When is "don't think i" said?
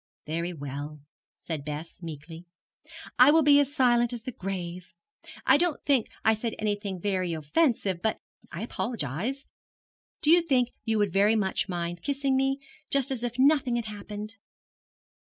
5.57-6.33